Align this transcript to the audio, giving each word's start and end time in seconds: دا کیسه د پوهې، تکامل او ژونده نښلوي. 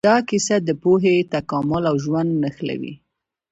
دا 0.09 0.15
کیسه 0.29 0.55
د 0.67 0.69
پوهې، 0.81 1.15
تکامل 1.33 1.83
او 1.91 1.95
ژونده 2.03 2.35
نښلوي. 2.43 2.93